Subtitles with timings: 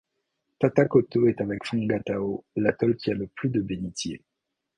[0.57, 4.23] Tatakoto est avec Fangatau, l'atoll qui a le plus de bénitiers.